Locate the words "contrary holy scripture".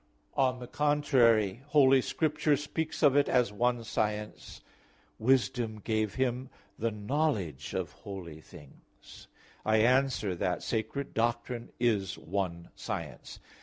0.65-2.57